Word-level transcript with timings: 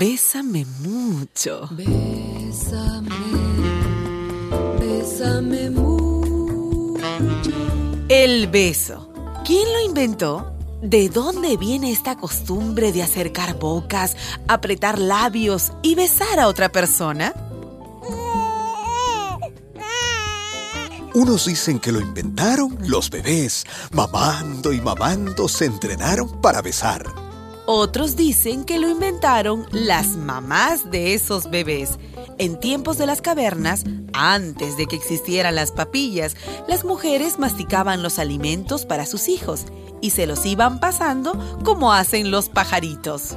Bésame 0.00 0.64
mucho. 0.78 1.68
Bésame, 1.72 3.10
bésame 4.80 5.68
mucho. 5.68 7.04
El 8.08 8.46
beso. 8.46 9.12
¿Quién 9.44 9.70
lo 9.70 9.84
inventó? 9.84 10.54
¿De 10.80 11.10
dónde 11.10 11.58
viene 11.58 11.92
esta 11.92 12.16
costumbre 12.16 12.92
de 12.92 13.02
acercar 13.02 13.58
bocas, 13.58 14.16
apretar 14.48 14.98
labios 14.98 15.70
y 15.82 15.96
besar 15.96 16.40
a 16.40 16.48
otra 16.48 16.72
persona? 16.72 17.34
Unos 21.12 21.44
dicen 21.44 21.78
que 21.78 21.92
lo 21.92 22.00
inventaron 22.00 22.78
los 22.86 23.10
bebés. 23.10 23.66
Mamando 23.92 24.72
y 24.72 24.80
mamando 24.80 25.46
se 25.46 25.66
entrenaron 25.66 26.40
para 26.40 26.62
besar. 26.62 27.19
Otros 27.72 28.16
dicen 28.16 28.64
que 28.64 28.80
lo 28.80 28.88
inventaron 28.88 29.64
las 29.70 30.16
mamás 30.16 30.90
de 30.90 31.14
esos 31.14 31.50
bebés. 31.50 32.00
En 32.36 32.58
tiempos 32.58 32.98
de 32.98 33.06
las 33.06 33.22
cavernas, 33.22 33.84
antes 34.12 34.76
de 34.76 34.88
que 34.88 34.96
existieran 34.96 35.54
las 35.54 35.70
papillas, 35.70 36.34
las 36.66 36.84
mujeres 36.84 37.38
masticaban 37.38 38.02
los 38.02 38.18
alimentos 38.18 38.86
para 38.86 39.06
sus 39.06 39.28
hijos 39.28 39.66
y 40.00 40.10
se 40.10 40.26
los 40.26 40.44
iban 40.46 40.80
pasando 40.80 41.38
como 41.62 41.92
hacen 41.92 42.32
los 42.32 42.48
pajaritos. 42.48 43.36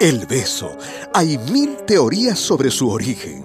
El 0.00 0.26
beso. 0.26 0.76
Hay 1.14 1.38
mil 1.38 1.76
teorías 1.86 2.40
sobre 2.40 2.72
su 2.72 2.90
origen. 2.90 3.44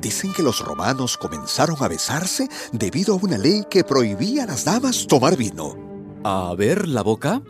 Dicen 0.00 0.32
que 0.32 0.42
los 0.42 0.64
romanos 0.64 1.18
comenzaron 1.18 1.76
a 1.80 1.88
besarse 1.88 2.48
debido 2.72 3.12
a 3.12 3.18
una 3.18 3.36
ley 3.36 3.66
que 3.68 3.84
prohibía 3.84 4.44
a 4.44 4.46
las 4.46 4.64
damas 4.64 5.06
tomar 5.06 5.36
vino. 5.36 5.87
A 6.30 6.54
ver 6.54 6.88
la 6.88 7.00
boca. 7.00 7.40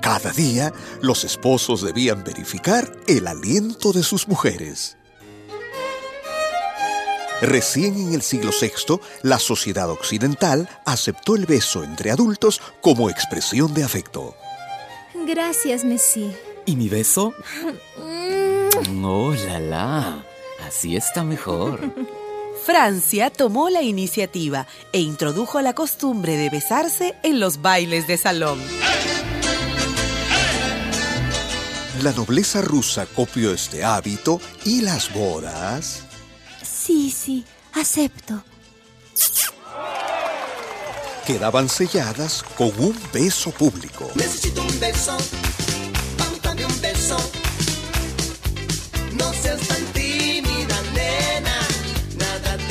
Cada 0.00 0.30
día, 0.30 0.72
los 1.00 1.24
esposos 1.24 1.82
debían 1.82 2.22
verificar 2.22 2.96
el 3.08 3.26
aliento 3.26 3.92
de 3.92 4.04
sus 4.04 4.28
mujeres. 4.28 4.96
Recién 7.40 7.96
en 7.96 8.14
el 8.14 8.22
siglo 8.22 8.52
VI, 8.52 9.00
la 9.22 9.40
sociedad 9.40 9.90
occidental 9.90 10.68
aceptó 10.86 11.34
el 11.34 11.46
beso 11.46 11.82
entre 11.82 12.12
adultos 12.12 12.60
como 12.80 13.10
expresión 13.10 13.74
de 13.74 13.82
afecto. 13.82 14.36
Gracias, 15.26 15.84
Messi. 15.84 16.32
¿Y 16.64 16.76
mi 16.76 16.88
beso? 16.88 17.34
Oh, 19.04 19.34
la 19.34 19.60
la. 19.60 20.24
Así 20.66 20.96
está 20.96 21.24
mejor. 21.24 21.80
Francia 22.64 23.30
tomó 23.30 23.70
la 23.70 23.82
iniciativa 23.82 24.66
e 24.92 25.00
introdujo 25.00 25.60
la 25.60 25.74
costumbre 25.74 26.36
de 26.36 26.48
besarse 26.48 27.16
en 27.22 27.40
los 27.40 27.60
bailes 27.60 28.06
de 28.06 28.16
salón. 28.16 28.60
La 32.02 32.12
nobleza 32.12 32.62
rusa 32.62 33.06
copió 33.06 33.52
este 33.52 33.84
hábito 33.84 34.40
y 34.64 34.80
las 34.80 35.12
bodas 35.12 36.02
Sí, 36.62 37.10
sí, 37.10 37.44
acepto. 37.74 38.44
quedaban 41.26 41.68
selladas 41.68 42.42
con 42.56 42.72
un 42.78 42.98
beso 43.12 43.52
público. 43.52 44.10
Necesito 44.16 44.60
un 44.62 44.80
beso, 44.80 45.16
un 45.16 46.80
beso. 46.80 47.16
No 49.14 49.32
seas 49.32 49.60
tan 49.68 49.92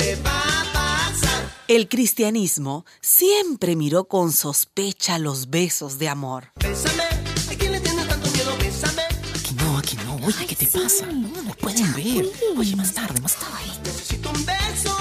te 0.02 0.16
va 0.16 0.42
a 0.60 0.72
pasar. 0.72 1.50
El 1.68 1.88
cristianismo 1.88 2.84
siempre 3.00 3.76
miró 3.76 4.04
con 4.04 4.32
sospecha 4.32 5.18
los 5.18 5.50
besos 5.50 5.98
de 5.98 6.08
amor. 6.08 6.52
Bésame, 6.56 7.04
¿a 7.04 7.54
quién 7.58 7.72
le 7.72 7.80
tiene 7.80 8.04
tanto 8.04 8.30
miedo? 8.30 8.56
Bésame. 8.58 9.02
Aquí 9.38 9.54
no, 9.54 9.78
aquí 9.78 9.96
no. 10.04 10.26
Oye, 10.26 10.46
¿qué 10.46 10.56
te 10.56 10.66
pasa? 10.66 11.06
No, 11.06 11.54
pueden 11.60 11.92
ver. 11.94 12.26
Oye, 12.56 12.76
más 12.76 12.92
tarde, 12.92 13.20
más 13.20 13.36
tarde. 13.36 13.70
Necesito 13.84 14.30
un 14.30 14.44
beso. 14.44 14.96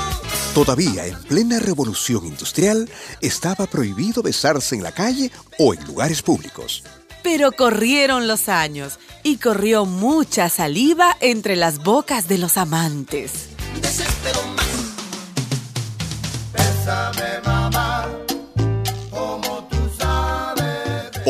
Todavía 0.53 1.07
en 1.07 1.17
plena 1.23 1.59
revolución 1.59 2.25
industrial, 2.25 2.89
estaba 3.21 3.67
prohibido 3.67 4.21
besarse 4.21 4.75
en 4.75 4.83
la 4.83 4.91
calle 4.91 5.31
o 5.57 5.73
en 5.73 5.83
lugares 5.85 6.21
públicos. 6.21 6.83
Pero 7.23 7.51
corrieron 7.51 8.27
los 8.27 8.49
años 8.49 8.99
y 9.23 9.37
corrió 9.37 9.85
mucha 9.85 10.49
saliva 10.49 11.15
entre 11.21 11.55
las 11.55 11.77
bocas 11.77 12.27
de 12.27 12.37
los 12.37 12.57
amantes. 12.57 13.31
Desespero. 13.81 14.40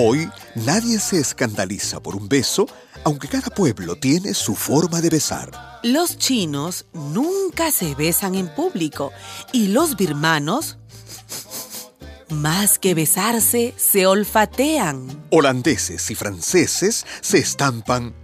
Hoy 0.04 0.30
nadie 0.56 1.00
se 1.00 1.20
escandaliza 1.20 2.00
por 2.00 2.16
un 2.16 2.30
beso, 2.30 2.66
aunque 3.04 3.28
cada 3.28 3.50
pueblo 3.50 3.98
tiene 3.98 4.34
su 4.34 4.56
forma 4.56 5.02
de 5.02 5.10
besar. 5.10 5.52
Los 5.84 6.18
chinos 6.18 6.86
nunca 6.94 7.72
se 7.72 7.94
besan 7.94 8.36
en 8.36 8.48
público 8.48 9.12
y 9.52 9.68
los 9.68 9.98
birmanos, 9.98 10.78
más 12.30 12.80
que 12.80 12.94
besarse, 12.94 13.74
se 13.78 14.08
olfatean. 14.08 15.26
Holandeses 15.30 16.10
y 16.10 16.16
franceses 16.16 17.06
se 17.20 17.40
estampan 17.40 18.16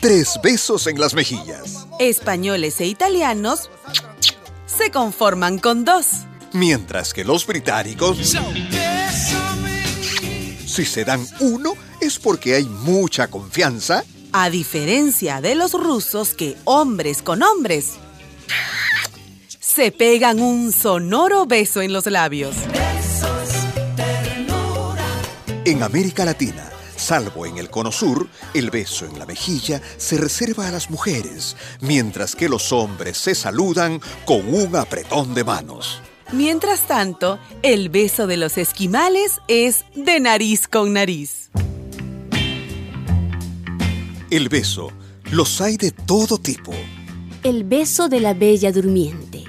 tres 0.00 0.38
besos 0.42 0.86
en 0.86 1.00
las 1.00 1.14
mejillas, 1.14 1.86
Españoles 1.98 2.80
e 2.80 2.86
italianos 2.86 3.70
se 4.82 4.90
conforman 4.90 5.58
con 5.58 5.84
dos. 5.84 6.06
mientras 6.54 7.12
que 7.12 7.22
los 7.22 7.46
británicos, 7.46 8.16
si 10.66 10.84
se 10.86 11.04
dan 11.04 11.26
uno, 11.40 11.74
es 12.00 12.18
porque 12.18 12.54
hay 12.54 12.64
mucha 12.64 13.28
confianza 13.28 14.04
A 14.32 14.48
diferencia 14.48 15.42
de 15.42 15.54
los 15.54 15.74
rusos 15.74 16.34
que 16.34 16.56
hombres 16.64 17.20
con 17.20 17.42
hombres 17.42 17.94
se 19.60 19.92
pegan 19.92 20.40
un 20.40 20.72
sonoro 20.72 21.44
beso 21.44 21.82
en 21.82 21.92
los 21.92 22.06
labios. 22.06 22.54
En 25.66 25.82
América 25.82 26.24
Latina, 26.24 26.70
salvo 27.10 27.44
en 27.44 27.58
el 27.58 27.70
Cono 27.70 27.90
Sur, 27.90 28.28
el 28.54 28.70
beso 28.70 29.04
en 29.04 29.18
la 29.18 29.26
mejilla 29.26 29.82
se 29.96 30.16
reserva 30.16 30.68
a 30.68 30.70
las 30.70 30.90
mujeres, 30.90 31.56
mientras 31.80 32.36
que 32.36 32.48
los 32.48 32.70
hombres 32.70 33.18
se 33.18 33.34
saludan 33.34 34.00
con 34.24 34.54
un 34.54 34.76
apretón 34.76 35.34
de 35.34 35.42
manos. 35.42 36.00
Mientras 36.30 36.86
tanto, 36.86 37.40
el 37.64 37.88
beso 37.88 38.28
de 38.28 38.36
los 38.36 38.56
esquimales 38.58 39.40
es 39.48 39.84
de 39.96 40.20
nariz 40.20 40.68
con 40.68 40.92
nariz. 40.92 41.50
El 44.30 44.48
beso, 44.48 44.92
los 45.32 45.60
hay 45.60 45.78
de 45.78 45.90
todo 45.90 46.38
tipo. 46.38 46.72
El 47.42 47.64
beso 47.64 48.08
de 48.08 48.20
la 48.20 48.34
bella 48.34 48.70
durmiente. 48.70 49.42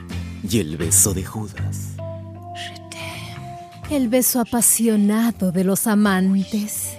Y 0.50 0.62
el 0.62 0.78
beso 0.78 1.14
de 1.14 1.24
Judas. 1.24 1.90
El 3.92 4.08
beso 4.08 4.40
apasionado 4.40 5.52
de 5.52 5.64
los 5.64 5.86
amantes. 5.86 6.91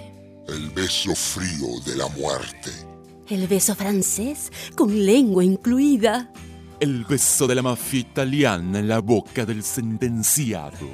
El 0.47 0.69
beso 0.71 1.15
frío 1.15 1.79
de 1.85 1.95
la 1.95 2.07
muerte. 2.09 2.71
El 3.29 3.47
beso 3.47 3.75
francés 3.75 4.51
con 4.75 5.05
lengua 5.05 5.43
incluida. 5.43 6.31
El 6.81 7.05
beso 7.05 7.47
de 7.47 7.55
la 7.55 7.61
mafia 7.61 8.01
italiana 8.01 8.79
en 8.79 8.89
la 8.89 8.99
boca 8.99 9.45
del 9.45 9.63
sentenciado. 9.63 10.89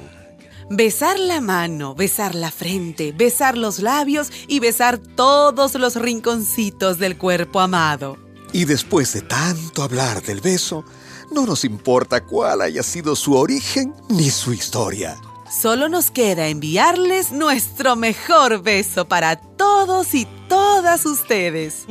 Besar 0.70 1.18
la 1.18 1.40
mano, 1.40 1.96
besar 1.96 2.36
la 2.36 2.52
frente, 2.52 3.10
besar 3.10 3.58
los 3.58 3.80
labios 3.80 4.30
y 4.46 4.60
besar 4.60 4.98
todos 4.98 5.74
los 5.74 5.96
rinconcitos 5.96 6.98
del 7.00 7.18
cuerpo 7.18 7.58
amado. 7.58 8.18
Y 8.52 8.66
después 8.66 9.12
de 9.14 9.22
tanto 9.22 9.82
hablar 9.82 10.22
del 10.22 10.40
beso, 10.40 10.84
no 11.32 11.44
nos 11.44 11.64
importa 11.64 12.24
cuál 12.24 12.62
haya 12.62 12.84
sido 12.84 13.16
su 13.16 13.34
origen 13.34 13.94
ni 14.08 14.30
su 14.30 14.52
historia. 14.52 15.20
Solo 15.50 15.88
nos 15.88 16.12
queda 16.12 16.46
enviarles 16.46 17.32
nuestro 17.32 17.96
mejor 17.96 18.62
beso 18.62 19.08
para 19.08 19.34
todos 19.34 20.14
y 20.14 20.24
todas 20.48 21.04
ustedes. 21.06 21.86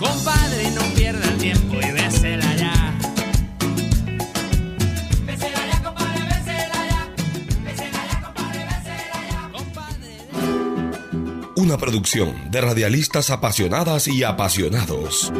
Compadre, 0.00 0.70
no 0.70 0.80
pierda 0.94 1.28
el 1.28 1.36
tiempo 1.36 1.74
y 1.74 1.90
bésela 1.92 2.56
ya. 2.56 2.98
Bésela 5.26 5.66
ya, 5.66 5.82
compadre, 5.82 6.24
bésela 6.24 6.86
ya. 6.88 7.14
Bésela 7.62 8.06
ya, 8.10 8.22
compadre, 8.22 8.64
bésela 8.64 9.18
ya. 9.30 9.50
Una 11.56 11.76
producción 11.76 12.50
de 12.50 12.60
radialistas 12.62 13.28
apasionadas 13.28 14.08
y 14.08 14.24
apasionados. 14.24 15.30